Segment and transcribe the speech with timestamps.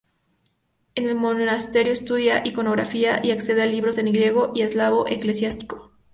[0.95, 5.91] En el monasterio estudia iconografía y accede a libros en griego y eslavo eclesiástico.